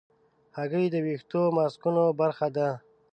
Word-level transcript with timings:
هګۍ 0.57 0.85
د 0.91 0.95
ویښتو 1.05 1.41
ماسکونو 1.57 2.03
برخه 2.19 2.47
ده. 2.55 2.67